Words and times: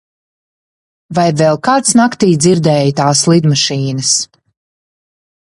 Vai 1.19 1.25
vēl 1.41 1.59
kāds 1.67 1.93
naktī 1.99 2.31
dzirdēja 2.45 2.97
tās 3.01 3.23
lidmašīnas? 3.35 4.17